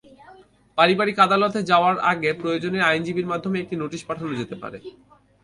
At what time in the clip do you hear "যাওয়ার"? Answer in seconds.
1.71-1.95